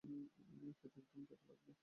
খেতে 0.03 0.99
একদম 0.99 1.23
তেতো 1.29 1.45
লাগবে। 1.49 1.71